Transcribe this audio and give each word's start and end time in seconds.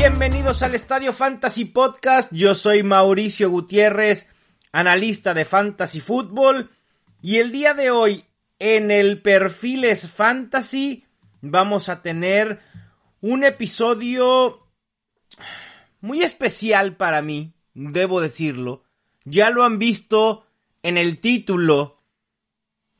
Bienvenidos 0.00 0.62
al 0.62 0.76
Estadio 0.76 1.12
Fantasy 1.12 1.64
Podcast. 1.64 2.32
Yo 2.32 2.54
soy 2.54 2.84
Mauricio 2.84 3.50
Gutiérrez, 3.50 4.30
analista 4.70 5.34
de 5.34 5.44
Fantasy 5.44 5.98
Football. 5.98 6.70
Y 7.20 7.38
el 7.38 7.50
día 7.50 7.74
de 7.74 7.90
hoy, 7.90 8.24
en 8.60 8.92
el 8.92 9.20
Perfiles 9.20 10.08
Fantasy, 10.08 11.04
vamos 11.40 11.88
a 11.88 12.00
tener 12.00 12.60
un 13.20 13.42
episodio 13.42 14.68
muy 16.00 16.22
especial 16.22 16.94
para 16.94 17.20
mí, 17.20 17.54
debo 17.74 18.20
decirlo. 18.20 18.84
Ya 19.24 19.50
lo 19.50 19.64
han 19.64 19.80
visto 19.80 20.46
en 20.84 20.96
el 20.96 21.18
título 21.18 21.96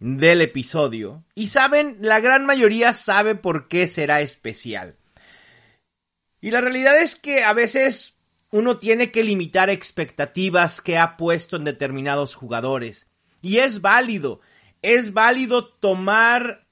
del 0.00 0.40
episodio. 0.40 1.24
Y 1.36 1.46
saben, 1.46 1.98
la 2.00 2.18
gran 2.18 2.44
mayoría 2.44 2.92
sabe 2.92 3.36
por 3.36 3.68
qué 3.68 3.86
será 3.86 4.20
especial. 4.20 4.97
Y 6.40 6.50
la 6.50 6.60
realidad 6.60 6.98
es 6.98 7.16
que 7.16 7.42
a 7.42 7.52
veces 7.52 8.14
uno 8.50 8.78
tiene 8.78 9.10
que 9.10 9.24
limitar 9.24 9.70
expectativas 9.70 10.80
que 10.80 10.98
ha 10.98 11.16
puesto 11.16 11.56
en 11.56 11.64
determinados 11.64 12.34
jugadores. 12.34 13.08
Y 13.42 13.58
es 13.58 13.80
válido, 13.80 14.40
es 14.82 15.12
válido 15.12 15.66
tomar 15.66 16.66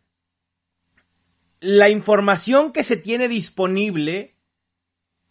la 1.61 1.89
información 1.89 2.73
que 2.73 2.85
se 2.85 2.97
tiene 2.97 3.29
disponible 3.29 4.37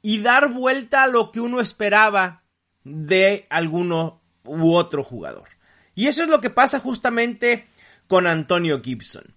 y 0.02 0.20
dar 0.20 0.52
vuelta 0.52 1.04
a 1.04 1.08
lo 1.08 1.32
que 1.32 1.40
uno 1.40 1.60
esperaba 1.60 2.44
de 2.84 3.48
alguno 3.50 4.22
u 4.44 4.74
otro 4.74 5.04
jugador. 5.04 5.50
Y 5.96 6.08
eso 6.08 6.24
es 6.24 6.30
lo 6.30 6.42
que 6.42 6.50
pasa 6.50 6.80
justamente 6.80 7.68
con 8.08 8.28
Antonio 8.28 8.82
Gibson. 8.82 9.35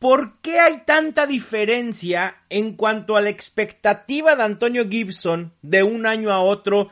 ¿Por 0.00 0.38
qué 0.40 0.58
hay 0.60 0.84
tanta 0.86 1.26
diferencia 1.26 2.38
en 2.48 2.74
cuanto 2.74 3.16
a 3.16 3.20
la 3.20 3.28
expectativa 3.28 4.34
de 4.34 4.42
Antonio 4.42 4.88
Gibson 4.88 5.52
de 5.60 5.82
un 5.82 6.06
año 6.06 6.30
a 6.32 6.40
otro 6.40 6.88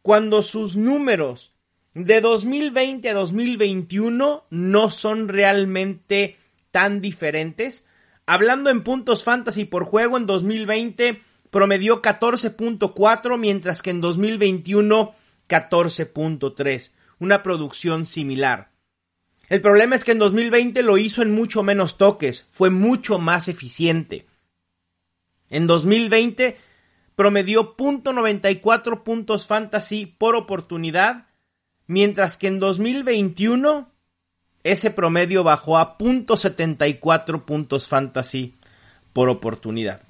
cuando 0.00 0.42
sus 0.42 0.76
números 0.76 1.52
de 1.94 2.20
2020 2.20 3.10
a 3.10 3.14
2021 3.14 4.44
no 4.48 4.90
son 4.90 5.26
realmente 5.26 6.38
tan 6.70 7.00
diferentes? 7.00 7.84
Hablando 8.26 8.70
en 8.70 8.84
puntos 8.84 9.24
fantasy 9.24 9.64
por 9.64 9.82
juego, 9.82 10.16
en 10.16 10.26
2020 10.26 11.20
promedió 11.50 12.00
14.4, 12.00 13.38
mientras 13.38 13.82
que 13.82 13.90
en 13.90 14.00
2021 14.00 15.16
14.3, 15.48 16.92
una 17.18 17.42
producción 17.42 18.06
similar. 18.06 18.71
El 19.52 19.60
problema 19.60 19.96
es 19.96 20.02
que 20.02 20.12
en 20.12 20.18
2020 20.18 20.82
lo 20.82 20.96
hizo 20.96 21.20
en 21.20 21.30
mucho 21.30 21.62
menos 21.62 21.98
toques, 21.98 22.46
fue 22.52 22.70
mucho 22.70 23.18
más 23.18 23.48
eficiente. 23.48 24.24
En 25.50 25.66
2020 25.66 26.56
promedió 27.16 27.76
.94 27.76 29.02
puntos 29.02 29.46
fantasy 29.46 30.06
por 30.06 30.36
oportunidad, 30.36 31.26
mientras 31.86 32.38
que 32.38 32.46
en 32.46 32.60
2021 32.60 33.90
ese 34.64 34.90
promedio 34.90 35.44
bajó 35.44 35.76
a 35.76 35.98
.74 35.98 37.44
puntos 37.44 37.88
fantasy 37.88 38.54
por 39.12 39.28
oportunidad. 39.28 40.00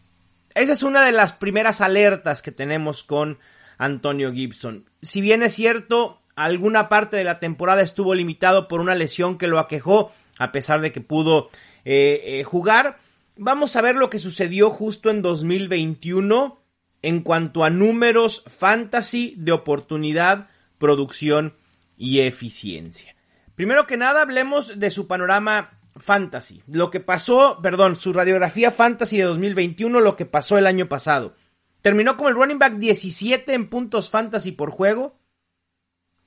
Esa 0.54 0.72
es 0.72 0.84
una 0.84 1.04
de 1.04 1.10
las 1.10 1.32
primeras 1.32 1.80
alertas 1.80 2.42
que 2.42 2.52
tenemos 2.52 3.02
con 3.02 3.40
Antonio 3.76 4.32
Gibson. 4.32 4.84
Si 5.02 5.20
bien 5.20 5.42
es 5.42 5.54
cierto, 5.54 6.21
alguna 6.36 6.88
parte 6.88 7.16
de 7.16 7.24
la 7.24 7.38
temporada 7.38 7.82
estuvo 7.82 8.14
limitado 8.14 8.68
por 8.68 8.80
una 8.80 8.94
lesión 8.94 9.38
que 9.38 9.48
lo 9.48 9.58
aquejó, 9.58 10.12
a 10.38 10.52
pesar 10.52 10.80
de 10.80 10.92
que 10.92 11.00
pudo 11.00 11.50
eh, 11.84 12.22
eh, 12.24 12.44
jugar. 12.44 12.98
Vamos 13.36 13.76
a 13.76 13.82
ver 13.82 13.96
lo 13.96 14.10
que 14.10 14.18
sucedió 14.18 14.70
justo 14.70 15.10
en 15.10 15.22
2021 15.22 16.60
en 17.02 17.20
cuanto 17.22 17.64
a 17.64 17.70
números 17.70 18.44
fantasy 18.46 19.34
de 19.36 19.52
oportunidad, 19.52 20.48
producción 20.78 21.54
y 21.96 22.20
eficiencia. 22.20 23.14
Primero 23.54 23.86
que 23.86 23.96
nada, 23.96 24.22
hablemos 24.22 24.78
de 24.78 24.90
su 24.90 25.06
panorama 25.06 25.78
fantasy. 25.96 26.62
Lo 26.66 26.90
que 26.90 27.00
pasó, 27.00 27.58
perdón, 27.62 27.96
su 27.96 28.12
radiografía 28.12 28.70
fantasy 28.70 29.18
de 29.18 29.24
2021, 29.24 30.00
lo 30.00 30.16
que 30.16 30.26
pasó 30.26 30.58
el 30.58 30.66
año 30.66 30.88
pasado. 30.88 31.34
Terminó 31.82 32.16
como 32.16 32.28
el 32.28 32.36
running 32.36 32.58
back 32.58 32.74
17 32.74 33.52
en 33.52 33.68
puntos 33.68 34.08
fantasy 34.08 34.52
por 34.52 34.70
juego. 34.70 35.16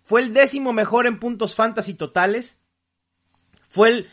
Fue 0.06 0.22
el 0.22 0.34
décimo 0.34 0.72
mejor 0.72 1.08
en 1.08 1.20
puntos 1.20 1.56
fantasy 1.56 1.96
totales. 1.96 2.60
Fue 3.68 3.90
el, 3.90 4.10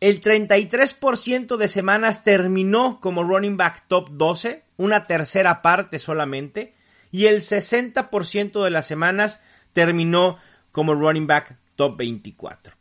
el 0.00 0.22
33% 0.22 1.56
de 1.56 1.68
semanas 1.68 2.22
terminó 2.22 3.00
como 3.00 3.24
running 3.24 3.56
back 3.56 3.86
top 3.88 4.10
12, 4.12 4.62
una 4.76 5.08
tercera 5.08 5.60
parte 5.60 5.98
solamente. 5.98 6.74
Y 7.10 7.26
el 7.26 7.40
60% 7.40 8.62
de 8.62 8.70
las 8.70 8.86
semanas 8.86 9.40
terminó 9.72 10.38
como 10.70 10.94
running 10.94 11.26
back 11.26 11.58
top 11.74 11.96
24. 11.96 12.74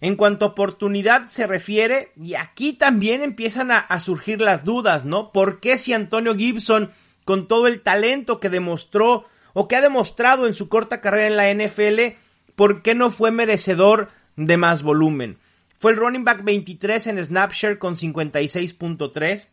En 0.00 0.14
cuanto 0.14 0.44
a 0.44 0.48
oportunidad 0.50 1.26
se 1.26 1.48
refiere, 1.48 2.12
y 2.16 2.34
aquí 2.34 2.72
también 2.72 3.22
empiezan 3.22 3.72
a, 3.72 3.78
a, 3.78 3.98
surgir 3.98 4.40
las 4.40 4.64
dudas, 4.64 5.04
¿no? 5.04 5.32
¿Por 5.32 5.60
qué 5.60 5.76
si 5.76 5.92
Antonio 5.92 6.36
Gibson, 6.36 6.92
con 7.24 7.48
todo 7.48 7.66
el 7.66 7.82
talento 7.82 8.38
que 8.38 8.48
demostró 8.48 9.26
o 9.52 9.68
que 9.68 9.76
ha 9.76 9.80
demostrado 9.80 10.46
en 10.46 10.54
su 10.54 10.68
corta 10.68 11.00
carrera 11.00 11.26
en 11.26 11.36
la 11.36 11.52
NFL, 11.52 12.16
por 12.56 12.82
qué 12.82 12.94
no 12.94 13.10
fue 13.10 13.30
merecedor 13.30 14.10
de 14.36 14.56
más 14.56 14.82
volumen? 14.82 15.38
Fue 15.78 15.92
el 15.92 15.96
running 15.96 16.24
back 16.24 16.44
23 16.44 17.06
en 17.06 17.24
Snapshare 17.24 17.78
con 17.78 17.96
56.3. 17.96 19.48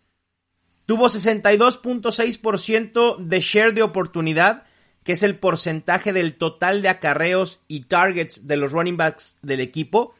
Tuvo 0.85 1.09
62.6% 1.09 3.17
de 3.17 3.39
share 3.39 3.73
de 3.73 3.83
oportunidad, 3.83 4.63
que 5.03 5.13
es 5.13 5.23
el 5.23 5.37
porcentaje 5.37 6.11
del 6.11 6.35
total 6.35 6.81
de 6.81 6.89
acarreos 6.89 7.61
y 7.67 7.85
targets 7.85 8.45
de 8.45 8.57
los 8.57 8.73
running 8.73 8.97
backs 8.97 9.37
del 9.41 9.61
equipo. 9.61 10.15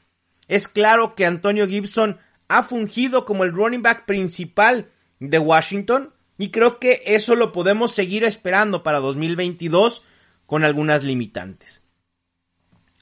Es 0.48 0.70
claro 0.70 1.14
que 1.14 1.26
Antonio 1.26 1.68
Gibson 1.68 2.20
ha 2.48 2.64
fungido 2.64 3.26
como 3.26 3.44
el 3.44 3.52
running 3.52 3.82
back 3.82 4.06
principal 4.06 4.90
de 5.20 5.40
Washington 5.40 6.14
y 6.38 6.50
creo 6.50 6.80
que 6.80 7.04
eso 7.06 7.36
lo 7.36 7.52
podemos 7.52 7.92
seguir 7.92 8.24
esperando 8.24 8.84
para 8.84 9.00
2022 9.00 10.04
con 10.46 10.64
algunas 10.64 11.04
limitantes. 11.04 11.84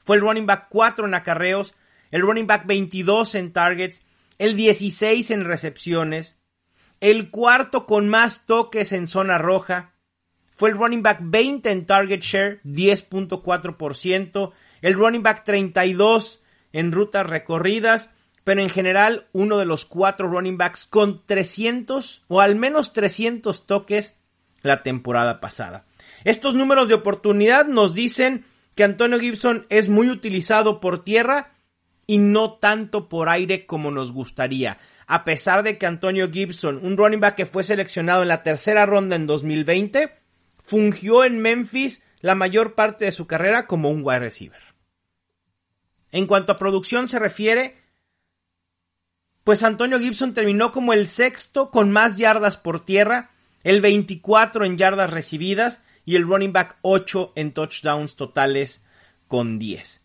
Fue 0.03 0.15
el 0.17 0.21
running 0.21 0.45
back 0.45 0.67
4 0.69 1.07
en 1.07 1.13
acarreos, 1.13 1.73
el 2.11 2.21
running 2.21 2.47
back 2.47 2.65
22 2.65 3.35
en 3.35 3.51
targets, 3.51 4.03
el 4.37 4.55
16 4.55 5.31
en 5.31 5.45
recepciones, 5.45 6.35
el 7.01 7.29
cuarto 7.29 7.85
con 7.85 8.09
más 8.09 8.45
toques 8.45 8.91
en 8.91 9.07
zona 9.07 9.37
roja, 9.37 9.95
fue 10.55 10.69
el 10.69 10.77
running 10.77 11.03
back 11.03 11.19
20 11.21 11.69
en 11.69 11.85
target 11.85 12.21
share, 12.21 12.61
10.4%, 12.63 14.51
el 14.81 14.93
running 14.93 15.21
back 15.21 15.43
32 15.43 16.39
en 16.71 16.91
rutas 16.93 17.27
recorridas, 17.27 18.14
pero 18.45 18.61
en 18.61 18.69
general 18.69 19.27
uno 19.33 19.57
de 19.57 19.65
los 19.65 19.83
cuatro 19.83 20.29
running 20.29 20.57
backs 20.57 20.85
con 20.85 21.25
300 21.25 22.23
o 22.29 22.39
al 22.39 22.55
menos 22.55 22.93
300 22.93 23.65
toques 23.65 24.15
la 24.61 24.83
temporada 24.83 25.41
pasada. 25.41 25.85
Estos 26.23 26.53
números 26.53 26.87
de 26.87 26.93
oportunidad 26.93 27.65
nos 27.65 27.93
dicen 27.93 28.45
que 28.75 28.83
Antonio 28.83 29.19
Gibson 29.19 29.65
es 29.69 29.89
muy 29.89 30.09
utilizado 30.09 30.79
por 30.79 31.03
tierra 31.03 31.53
y 32.05 32.19
no 32.19 32.53
tanto 32.53 33.09
por 33.09 33.29
aire 33.29 33.65
como 33.65 33.89
nos 33.89 34.11
gustaría. 34.11 34.77
A 35.07 35.23
pesar 35.23 35.63
de 35.63 35.79
que 35.79 35.87
Antonio 35.87 36.29
Gibson, 36.31 36.79
un 36.83 36.97
running 36.97 37.19
back 37.19 37.35
que 37.35 37.45
fue 37.47 37.63
seleccionado 37.63 38.21
en 38.21 38.27
la 38.27 38.43
tercera 38.43 38.85
ronda 38.85 39.15
en 39.15 39.25
2020, 39.25 40.11
fungió 40.61 41.23
en 41.23 41.39
Memphis 41.39 42.03
la 42.21 42.35
mayor 42.35 42.75
parte 42.75 43.05
de 43.05 43.11
su 43.11 43.25
carrera 43.25 43.65
como 43.65 43.89
un 43.89 44.01
wide 44.03 44.19
receiver. 44.19 44.61
En 46.11 46.27
cuanto 46.27 46.51
a 46.51 46.57
producción 46.57 47.07
se 47.07 47.19
refiere, 47.19 47.84
pues 49.45 49.61
Antonio 49.61 49.99
Gibson 49.99 50.33
terminó 50.33 50.71
como 50.71 50.91
el 50.91 51.07
sexto 51.07 51.69
con 51.69 51.91
más 51.91 52.17
yardas 52.17 52.57
por 52.57 52.83
tierra, 52.83 53.29
el 53.63 53.79
24 53.79 54.65
en 54.65 54.75
yardas 54.75 55.11
recibidas 55.11 55.83
y 56.03 56.15
el 56.15 56.23
running 56.23 56.51
back 56.51 56.77
8 56.81 57.33
en 57.35 57.53
touchdowns 57.53 58.15
totales 58.15 58.83
con 59.27 59.59
10. 59.59 60.01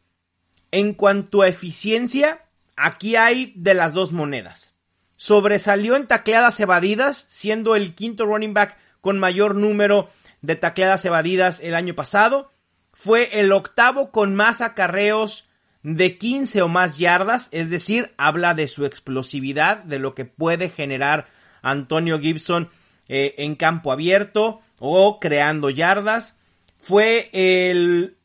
En 0.72 0.92
cuanto 0.92 1.40
a 1.40 1.48
eficiencia, 1.48 2.44
aquí 2.76 3.16
hay 3.16 3.54
de 3.56 3.72
las 3.72 3.94
dos 3.94 4.12
monedas. 4.12 4.75
Sobresalió 5.16 5.96
en 5.96 6.06
tacleadas 6.06 6.60
evadidas, 6.60 7.25
siendo 7.31 7.76
el 7.76 7.94
quinto 7.94 8.26
running 8.26 8.52
back 8.52 8.76
con 9.00 9.19
mayor 9.19 9.54
número 9.54 10.10
de 10.43 10.56
tacleadas 10.56 11.02
evadidas 11.06 11.60
el 11.60 11.75
año 11.75 11.94
pasado. 11.94 12.52
Fue 12.93 13.40
el 13.40 13.52
octavo 13.52 14.10
con 14.10 14.34
más 14.34 14.60
acarreos 14.60 15.48
de 15.82 16.19
15 16.19 16.62
o 16.62 16.69
más 16.69 16.99
yardas, 16.99 17.49
es 17.53 17.71
decir, 17.71 18.12
habla 18.19 18.55
de 18.55 18.69
su 18.69 18.85
explosividad, 18.85 19.82
de 19.85 19.99
lo 19.99 20.15
que 20.15 20.25
puede 20.25 20.69
generar 20.69 21.27
Antonio 21.62 22.19
Gibson 22.19 22.69
eh, 23.09 23.35
en 23.38 23.56
campo 23.56 23.93
abierto 23.93 24.61
o 24.79 25.19
creando 25.21 25.71
yardas. 25.71 26.37
Fue 26.79 27.31
el 27.32 28.17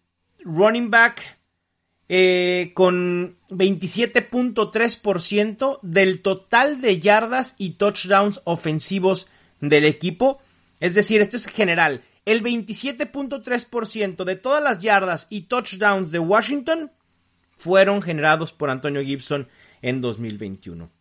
running 0.44 0.92
back 0.92 1.22
eh, 2.08 2.72
con 2.76 3.36
27.3% 3.50 5.80
del 5.82 6.22
total 6.22 6.80
de 6.82 7.00
yardas 7.00 7.56
y 7.58 7.72
touchdowns 7.72 8.42
ofensivos 8.44 9.26
del 9.60 9.86
equipo. 9.86 10.40
es 10.80 10.94
decir, 10.94 11.22
esto 11.22 11.38
es 11.38 11.48
general, 11.48 12.04
el 12.26 12.44
27.3% 12.44 14.24
de 14.24 14.36
todas 14.36 14.62
las 14.62 14.78
yardas 14.80 15.26
y 15.30 15.44
touchdowns 15.44 16.12
de 16.12 16.20
Washington 16.20 16.92
fueron 17.56 18.02
generados 18.02 18.52
por 18.52 18.70
Antonio 18.70 19.02
Gibson 19.02 19.48
en 19.82 20.02
2021. 20.02 20.92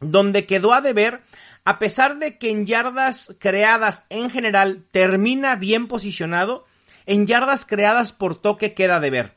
Donde 0.00 0.46
quedó 0.46 0.72
a 0.72 0.80
deber, 0.80 1.22
a 1.64 1.78
pesar 1.78 2.18
de 2.18 2.38
que 2.38 2.50
en 2.50 2.66
yardas 2.66 3.36
creadas 3.38 4.04
en 4.08 4.30
general 4.30 4.84
termina 4.90 5.56
bien 5.56 5.86
posicionado, 5.86 6.66
en 7.06 7.26
yardas 7.26 7.64
creadas 7.64 8.12
por 8.12 8.40
toque 8.40 8.74
queda 8.74 9.00
de 9.00 9.10
ver. 9.10 9.36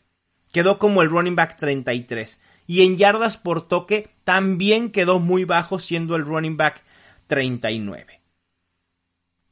Quedó 0.51 0.79
como 0.79 1.01
el 1.01 1.09
running 1.09 1.35
back 1.35 1.57
33. 1.57 2.39
Y 2.67 2.83
en 2.83 2.97
yardas 2.97 3.37
por 3.37 3.67
toque 3.67 4.09
también 4.23 4.91
quedó 4.91 5.19
muy 5.19 5.43
bajo 5.43 5.79
siendo 5.79 6.15
el 6.15 6.23
running 6.23 6.57
back 6.57 6.83
39. 7.27 8.21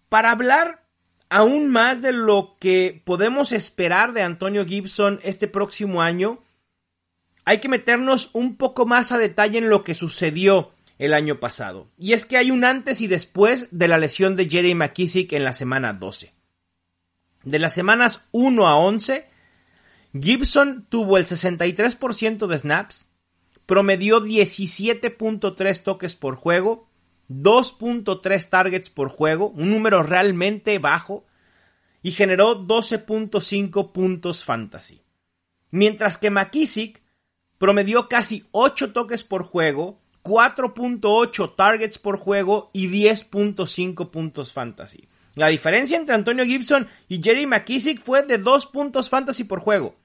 Para 0.10 0.31
hablar 0.31 0.84
aún 1.30 1.72
más 1.72 2.01
de 2.01 2.13
lo 2.13 2.57
que 2.60 3.01
podemos 3.06 3.51
esperar 3.51 4.13
de 4.13 4.22
Antonio 4.22 4.66
Gibson 4.66 5.19
este 5.24 5.48
próximo 5.48 6.01
año, 6.01 6.44
hay 7.45 7.60
que 7.60 7.69
meternos 7.69 8.30
un 8.34 8.56
poco 8.56 8.86
más 8.86 9.12
a 9.12 9.18
detalle 9.18 9.57
en 9.57 9.69
lo 9.69 9.84
que 9.84 9.95
sucedió 9.95 10.72
el 11.00 11.13
año 11.13 11.40
pasado. 11.40 11.90
Y 11.98 12.13
es 12.13 12.25
que 12.25 12.38
hay 12.38 12.51
un 12.51 12.63
antes 12.63 13.01
y 13.01 13.07
después 13.07 13.68
de 13.72 13.88
la 13.88 13.98
lesión 13.98 14.36
de 14.36 14.50
Jerry 14.50 14.75
McKissick 14.75 15.34
en 15.34 15.44
la 15.44 15.54
semana 15.54 15.94
12. 15.94 16.34
De 17.44 17.60
las 17.60 17.74
semanas 17.74 18.25
1 18.31 18.68
a 18.68 18.78
11, 18.78 19.28
Gibson 20.19 20.86
tuvo 20.88 21.18
el 21.18 21.25
63% 21.25 22.48
de 22.48 22.60
snaps, 22.60 23.10
promedió 23.66 24.22
17.3 24.22 25.84
toques 25.84 26.16
por 26.16 26.36
juego, 26.36 26.88
2.3 27.30 28.50
targets 28.50 28.90
por 28.90 29.10
juego, 29.10 29.50
un 29.50 29.72
número 29.72 30.04
realmente 30.04 30.78
bajo, 30.80 31.25
y 32.01 32.12
generó 32.12 32.66
12.5 32.66 33.92
puntos 33.92 34.44
fantasy. 34.44 35.01
Mientras 35.72 36.18
que 36.18 36.30
McKissick 36.30 37.02
promedió 37.63 38.10
casi 38.10 38.45
8 38.51 38.92
toques 38.92 39.24
por 39.24 39.44
juego, 39.44 40.01
4.8 40.21 41.56
targets 41.56 41.98
por 41.98 42.18
juego 42.18 42.69
y 42.74 42.89
10.5 42.89 44.12
puntos 44.12 44.51
fantasy. 44.51 45.07
La 45.36 45.48
diferencia 45.48 45.95
entre 45.95 46.13
Antonio 46.13 46.44
Gibson 46.44 46.89
y 47.07 47.24
Jerry 47.24 47.48
McKissick 47.48 48.01
fue 48.01 48.24
de 48.24 48.38
2 48.38 48.65
puntos 48.65 49.07
fantasy 49.07 49.45
por 49.45 49.62
juego. 49.62 49.95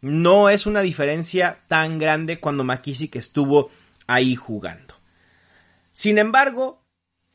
No 0.00 0.50
es 0.50 0.66
una 0.66 0.80
diferencia 0.80 1.60
tan 1.68 2.00
grande 2.00 2.40
cuando 2.40 2.64
McKissick 2.64 3.14
estuvo 3.14 3.70
ahí 4.08 4.34
jugando. 4.34 4.96
Sin 5.92 6.18
embargo, 6.18 6.82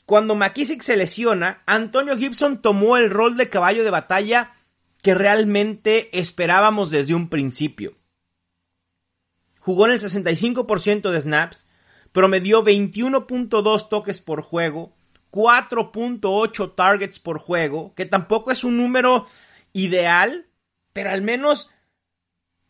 cuando 0.05 0.35
McKissick 0.35 0.81
se 0.81 0.97
lesiona, 0.97 1.63
Antonio 1.65 2.17
Gibson 2.17 2.61
tomó 2.61 2.97
el 2.97 3.09
rol 3.09 3.37
de 3.37 3.47
caballo 3.47 3.85
de 3.85 3.89
batalla 3.89 4.51
que 5.01 5.15
realmente 5.15 6.09
esperábamos 6.19 6.89
desde 6.89 7.15
un 7.15 7.29
principio. 7.29 8.00
Jugó 9.61 9.85
en 9.85 9.93
el 9.93 9.99
65% 9.99 11.11
de 11.11 11.21
snaps, 11.21 11.65
promedió 12.11 12.63
21.2 12.63 13.89
toques 13.89 14.19
por 14.19 14.41
juego, 14.41 14.93
4.8 15.31 16.75
targets 16.75 17.19
por 17.19 17.37
juego, 17.39 17.93
que 17.95 18.05
tampoco 18.05 18.51
es 18.51 18.63
un 18.63 18.77
número 18.77 19.27
ideal, 19.71 20.47
pero 20.93 21.11
al 21.11 21.21
menos 21.21 21.69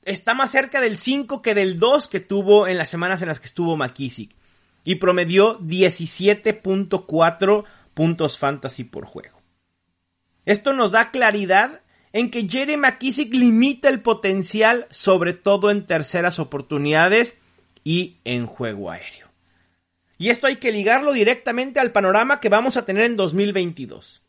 está 0.04 0.34
más 0.34 0.52
cerca 0.52 0.82
del 0.82 0.98
5 0.98 1.42
que 1.42 1.56
del 1.56 1.80
2 1.80 2.10
que 2.10 2.20
tuvo 2.20 2.68
en 2.68 2.78
las 2.78 2.90
semanas 2.90 3.22
en 3.22 3.30
las 3.30 3.40
que 3.40 3.48
estuvo 3.48 3.78
McKissick. 3.78 4.36
Y 4.84 4.96
promedió 4.96 5.60
17.4 5.60 7.64
puntos 7.94 8.38
fantasy 8.38 8.84
por 8.84 9.06
juego. 9.06 9.40
Esto 10.46 10.74
nos 10.74 10.92
da 10.92 11.12
claridad 11.12 11.81
en 12.14 12.30
que 12.30 12.48
Jerry 12.48 12.78
McKissick 12.78 13.34
limita 13.34 13.90
el 13.90 14.02
potencial, 14.02 14.88
sobre 14.92 15.34
todo 15.34 15.72
en 15.72 15.86
terceras 15.86 16.40
oportunidades 16.40 17.38
y 17.84 18.18
en 18.26 18.46
juego 18.46 18.92
aéreo. 18.92 19.30
Y 20.18 20.30
esto 20.30 20.48
hay 20.48 20.58
que 20.58 20.72
ligarlo 20.72 21.14
directamente 21.14 21.80
al 21.80 21.92
panorama 21.92 22.40
que 22.40 22.50
vamos 22.50 22.78
a 22.78 22.86
tener 22.86 23.06
en 23.06 23.18
2022. 23.18 24.22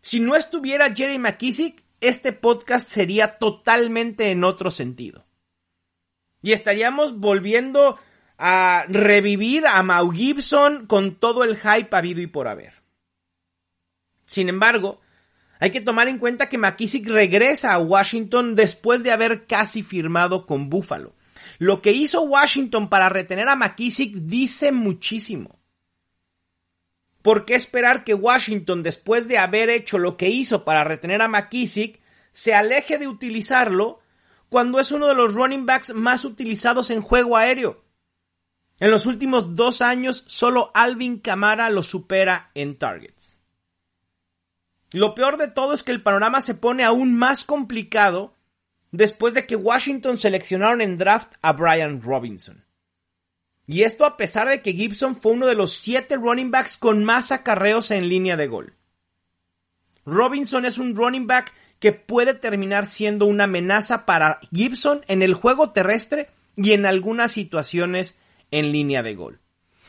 Si 0.00 0.18
no 0.18 0.34
estuviera 0.34 0.94
Jerry 0.94 1.18
McKissick, 1.18 1.84
este 2.00 2.32
podcast 2.32 2.88
sería 2.88 3.38
totalmente 3.38 4.32
en 4.32 4.42
otro 4.42 4.72
sentido. 4.72 5.24
Y 6.42 6.52
estaríamos 6.52 7.20
volviendo 7.20 8.00
a 8.36 8.84
revivir 8.88 9.64
a 9.68 9.80
Mau 9.84 10.10
Gibson 10.10 10.86
con 10.86 11.14
todo 11.14 11.44
el 11.44 11.56
hype 11.58 11.94
habido 11.96 12.20
y 12.20 12.26
por 12.26 12.48
haber. 12.48 12.82
Sin 14.26 14.48
embargo, 14.48 15.00
hay 15.62 15.70
que 15.70 15.80
tomar 15.80 16.08
en 16.08 16.18
cuenta 16.18 16.48
que 16.48 16.58
McKissick 16.58 17.06
regresa 17.06 17.72
a 17.72 17.78
Washington 17.78 18.56
después 18.56 19.04
de 19.04 19.12
haber 19.12 19.46
casi 19.46 19.84
firmado 19.84 20.44
con 20.44 20.68
Buffalo. 20.68 21.14
Lo 21.58 21.80
que 21.80 21.92
hizo 21.92 22.22
Washington 22.22 22.88
para 22.88 23.08
retener 23.08 23.48
a 23.48 23.54
McKissick 23.54 24.12
dice 24.12 24.72
muchísimo. 24.72 25.60
¿Por 27.22 27.44
qué 27.44 27.54
esperar 27.54 28.02
que 28.02 28.12
Washington, 28.12 28.82
después 28.82 29.28
de 29.28 29.38
haber 29.38 29.70
hecho 29.70 30.00
lo 30.00 30.16
que 30.16 30.30
hizo 30.30 30.64
para 30.64 30.82
retener 30.82 31.22
a 31.22 31.28
McKissick, 31.28 32.00
se 32.32 32.54
aleje 32.56 32.98
de 32.98 33.06
utilizarlo 33.06 34.00
cuando 34.48 34.80
es 34.80 34.90
uno 34.90 35.06
de 35.06 35.14
los 35.14 35.32
running 35.32 35.64
backs 35.64 35.94
más 35.94 36.24
utilizados 36.24 36.90
en 36.90 37.02
juego 37.02 37.36
aéreo? 37.36 37.84
En 38.80 38.90
los 38.90 39.06
últimos 39.06 39.54
dos 39.54 39.80
años, 39.80 40.24
solo 40.26 40.72
Alvin 40.74 41.20
Kamara 41.20 41.70
lo 41.70 41.84
supera 41.84 42.50
en 42.56 42.76
targets. 42.76 43.31
Lo 44.92 45.14
peor 45.14 45.38
de 45.38 45.48
todo 45.48 45.74
es 45.74 45.82
que 45.82 45.92
el 45.92 46.02
panorama 46.02 46.40
se 46.40 46.54
pone 46.54 46.84
aún 46.84 47.16
más 47.16 47.44
complicado 47.44 48.34
después 48.90 49.34
de 49.34 49.46
que 49.46 49.56
Washington 49.56 50.18
seleccionaron 50.18 50.80
en 50.80 50.98
draft 50.98 51.34
a 51.40 51.52
Brian 51.52 52.02
Robinson. 52.02 52.64
Y 53.66 53.82
esto 53.82 54.04
a 54.04 54.16
pesar 54.16 54.48
de 54.48 54.60
que 54.60 54.72
Gibson 54.72 55.16
fue 55.16 55.32
uno 55.32 55.46
de 55.46 55.54
los 55.54 55.72
siete 55.72 56.16
running 56.16 56.50
backs 56.50 56.76
con 56.76 57.04
más 57.04 57.32
acarreos 57.32 57.90
en 57.90 58.08
línea 58.08 58.36
de 58.36 58.48
gol. 58.48 58.74
Robinson 60.04 60.66
es 60.66 60.78
un 60.78 60.94
running 60.94 61.26
back 61.26 61.52
que 61.78 61.92
puede 61.92 62.34
terminar 62.34 62.86
siendo 62.86 63.26
una 63.26 63.44
amenaza 63.44 64.04
para 64.04 64.40
Gibson 64.52 65.02
en 65.08 65.22
el 65.22 65.34
juego 65.34 65.70
terrestre 65.70 66.28
y 66.56 66.72
en 66.72 66.86
algunas 66.86 67.32
situaciones 67.32 68.16
en 68.50 68.72
línea 68.72 69.02
de 69.02 69.14
gol. 69.14 69.40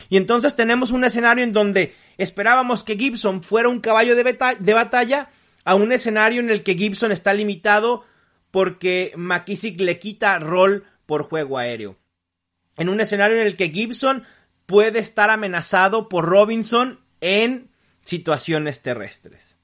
Y 0.09 0.17
entonces 0.17 0.55
tenemos 0.55 0.91
un 0.91 1.03
escenario 1.03 1.43
en 1.43 1.53
donde 1.53 1.95
esperábamos 2.17 2.83
que 2.83 2.97
Gibson 2.97 3.43
fuera 3.43 3.69
un 3.69 3.79
caballo 3.79 4.15
de, 4.15 4.73
batalla 4.73 5.29
a 5.65 5.75
un 5.75 5.91
escenario 5.91 6.41
en 6.41 6.49
el 6.49 6.63
que 6.63 6.75
Gibson 6.75 7.11
está 7.11 7.33
limitado 7.33 8.05
porque 8.51 9.13
McKissick 9.15 9.79
le 9.79 9.99
quita 9.99 10.37
rol 10.39 10.85
por 11.05 11.23
juego 11.23 11.57
aéreo. 11.57 11.97
En 12.77 12.89
un 12.89 12.99
escenario 13.01 13.37
en 13.37 13.47
el 13.47 13.55
que 13.55 13.69
Gibson 13.69 14.23
puede 14.65 14.99
estar 14.99 15.29
amenazado 15.29 16.09
por 16.09 16.25
Robinson 16.25 16.99
en 17.21 17.69
situaciones 18.03 18.81
terrestres. 18.81 19.57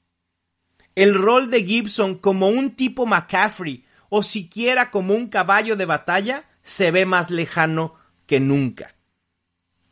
El 0.96 1.14
rol 1.14 1.50
de 1.50 1.64
Gibson 1.64 2.16
como 2.16 2.50
un 2.50 2.76
tipo 2.76 3.06
McCaffrey 3.06 3.86
o 4.10 4.24
siquiera 4.24 4.92
como 4.92 5.14
un 5.14 5.28
caballo 5.28 5.76
de 5.76 5.86
batalla 5.86 6.46
se 6.64 6.92
ve 6.92 7.06
más 7.06 7.30
lejano 7.30 7.96
que 8.26 8.40
nunca. 8.40 8.96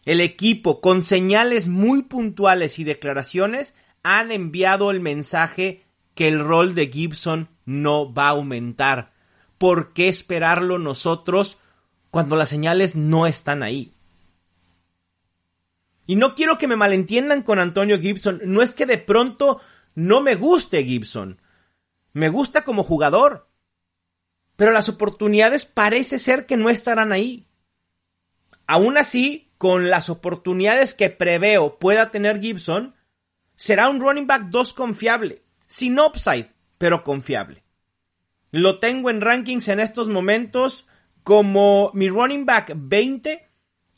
El 0.07 0.21
equipo, 0.21 0.79
con 0.79 1.03
señales 1.03 1.67
muy 1.67 2.03
puntuales 2.03 2.79
y 2.79 2.85
declaraciones, 2.85 3.73
han 4.03 4.31
enviado 4.31 4.89
el 4.89 5.01
mensaje 5.01 5.83
que 6.15 6.29
el 6.29 6.39
rol 6.39 6.75
de 6.75 6.87
Gibson 6.87 7.49
no 7.65 8.13
va 8.13 8.27
a 8.27 8.29
aumentar. 8.29 9.11
¿Por 9.57 9.91
qué 9.91 10.07
esperarlo 10.07 10.79
nosotros 10.79 11.57
cuando 12.09 12.37
las 12.37 12.47
señales 12.47 12.95
no 12.95 13.27
están 13.27 13.63
ahí? 13.63 13.91
Y 16.05 16.15
no 16.15 16.35
quiero 16.35 16.57
que 16.57 16.69
me 16.69 16.77
malentiendan 16.77 17.41
con 17.41 17.59
Antonio 17.59 17.99
Gibson. 17.99 18.39
No 18.45 18.61
es 18.61 18.75
que 18.75 18.85
de 18.85 18.99
pronto 18.99 19.59
no 19.93 20.21
me 20.21 20.35
guste 20.35 20.85
Gibson. 20.85 21.41
Me 22.13 22.29
gusta 22.29 22.63
como 22.63 22.85
jugador. 22.85 23.49
Pero 24.55 24.71
las 24.71 24.87
oportunidades 24.87 25.65
parece 25.65 26.17
ser 26.17 26.45
que 26.45 26.55
no 26.55 26.69
estarán 26.69 27.11
ahí. 27.11 27.45
Aún 28.67 28.97
así, 28.97 29.46
con 29.57 29.89
las 29.89 30.09
oportunidades 30.09 30.93
que 30.93 31.09
preveo 31.09 31.79
pueda 31.79 32.11
tener 32.11 32.39
Gibson, 32.39 32.95
será 33.55 33.89
un 33.89 33.99
running 33.99 34.27
back 34.27 34.49
2 34.49 34.73
confiable, 34.73 35.41
sin 35.67 35.99
upside, 35.99 36.51
pero 36.77 37.03
confiable. 37.03 37.63
Lo 38.51 38.79
tengo 38.79 39.09
en 39.09 39.21
rankings 39.21 39.67
en 39.67 39.79
estos 39.79 40.07
momentos 40.07 40.87
como 41.23 41.91
mi 41.93 42.07
running 42.07 42.45
back 42.45 42.73
20, 42.75 43.49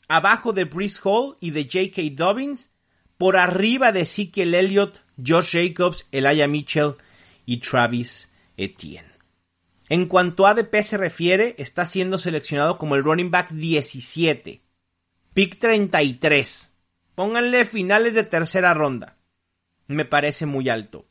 abajo 0.08 0.52
de 0.52 0.64
Brice 0.64 0.98
Hall 1.04 1.36
y 1.40 1.50
de 1.50 1.64
J.K. 1.64 2.02
Dobbins, 2.16 2.72
por 3.16 3.36
arriba 3.36 3.92
de 3.92 4.00
Ezekiel 4.00 4.54
Elliott, 4.54 5.02
Josh 5.24 5.52
Jacobs, 5.52 6.06
Elijah 6.10 6.48
Mitchell 6.48 6.94
y 7.46 7.58
Travis 7.58 8.32
Etienne. 8.56 9.10
En 9.88 10.06
cuanto 10.06 10.46
a 10.46 10.50
ADP 10.50 10.82
se 10.82 10.96
refiere, 10.96 11.54
está 11.58 11.84
siendo 11.84 12.16
seleccionado 12.16 12.78
como 12.78 12.94
el 12.94 13.04
running 13.04 13.30
back 13.30 13.50
17. 13.50 14.62
Pick 15.40 15.58
33. 15.58 16.70
Pónganle 17.14 17.64
finales 17.64 18.12
de 18.14 18.24
tercera 18.24 18.74
ronda. 18.74 19.16
me 19.86 20.04
parece 20.04 20.44
muy 20.44 20.68
alto. 20.68 21.06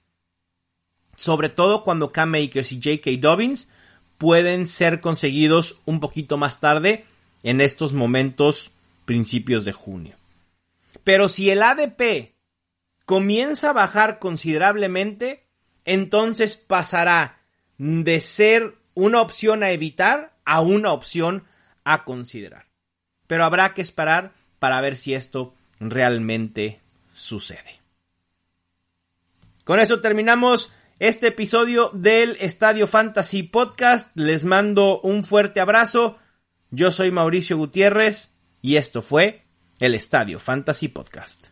Sobre 1.15 1.49
todo 1.49 1.83
cuando 1.83 2.11
Cam 2.11 2.29
Makers 2.29 2.71
y 2.71 2.75
J.K. 2.75 3.09
Dobbins 3.19 3.69
pueden 4.19 4.67
ser 4.67 5.01
conseguidos 5.01 5.79
un 5.85 5.99
poquito 5.99 6.37
más 6.37 6.59
tarde 6.59 7.05
en 7.41 7.59
estos 7.59 7.93
momentos 7.93 8.69
principios 9.05 9.65
de 9.65 9.71
junio. 9.71 10.15
Pero 11.03 11.27
si 11.27 11.49
el 11.49 11.63
ADP 11.63 12.35
comienza 13.05 13.71
a 13.71 13.73
bajar 13.73 14.19
considerablemente, 14.19 15.47
entonces 15.85 16.55
pasará 16.55 17.39
de 17.79 18.21
ser 18.21 18.75
una 18.93 19.21
opción 19.21 19.63
a 19.63 19.71
evitar 19.71 20.37
a 20.45 20.61
una 20.61 20.93
opción 20.93 21.45
a 21.83 22.03
considerar. 22.03 22.68
Pero 23.29 23.45
habrá 23.45 23.75
que 23.75 23.83
esperar 23.83 24.31
para 24.57 24.81
ver 24.81 24.97
si 24.97 25.13
esto 25.13 25.53
realmente 25.79 26.79
sucede. 27.13 27.79
Con 29.63 29.79
eso 29.79 30.01
terminamos 30.01 30.71
este 30.97 31.27
episodio 31.27 31.91
del 31.93 32.37
Estadio 32.39 32.87
Fantasy 32.87 33.43
Podcast. 33.43 34.09
Les 34.15 34.45
mando 34.45 34.99
un 35.01 35.23
fuerte 35.23 35.59
abrazo. 35.59 36.17
Yo 36.71 36.89
soy 36.89 37.11
Mauricio 37.11 37.55
Gutiérrez 37.55 38.31
y 38.63 38.77
esto 38.77 39.03
fue 39.03 39.43
el 39.79 39.93
Estadio 39.93 40.39
Fantasy 40.39 40.87
Podcast. 40.87 41.48